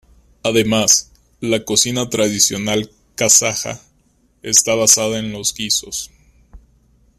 Además, 0.41 1.11
la 1.41 1.63
cocina 1.63 2.09
tradicional 2.09 2.89
kazaja 3.13 3.79
está 4.41 4.73
basada 4.73 5.19
en 5.19 5.31
los 5.31 5.53
guisos. 5.53 6.09